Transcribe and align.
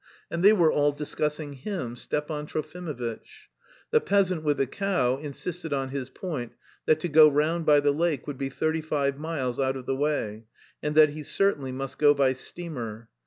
And 0.31 0.41
they 0.43 0.51
were 0.51 0.71
all 0.73 0.91
discussing 0.91 1.53
him, 1.53 1.95
Stepan 1.95 2.47
Trofimovitch. 2.47 3.49
The 3.91 4.01
peasant 4.01 4.43
with 4.43 4.57
the 4.57 4.65
cow 4.65 5.17
insisted 5.17 5.73
on 5.73 5.89
his 5.89 6.09
point 6.09 6.53
that 6.87 6.99
to 7.01 7.07
go 7.07 7.29
round 7.29 7.67
by 7.67 7.81
the 7.81 7.91
lake 7.93 8.25
would 8.25 8.39
be 8.39 8.49
thirty 8.49 8.81
five 8.81 9.19
miles 9.19 9.59
out 9.59 9.77
of 9.77 9.85
the 9.85 9.95
way, 9.95 10.45
and 10.81 10.95
that 10.95 11.09
he 11.09 11.21
certainly 11.21 11.71
must 11.71 11.99
go 11.99 12.15
by 12.15 12.33
steamer. 12.33 13.09